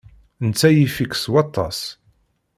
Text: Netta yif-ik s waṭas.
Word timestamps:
Netta 0.45 0.69
yif-ik 0.71 1.13
s 1.23 1.25
waṭas. 1.31 1.79